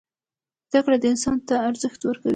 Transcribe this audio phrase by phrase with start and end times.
[0.69, 2.29] زدکړه انسان ته ارزښت ورکوي.